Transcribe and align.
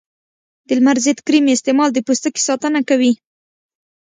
د 0.67 0.69
لمر 0.77 0.97
ضد 1.05 1.17
کریم 1.27 1.45
استعمال 1.55 1.89
د 1.93 1.99
پوستکي 2.07 2.41
ساتنه 2.47 2.79
کوي. 2.89 3.13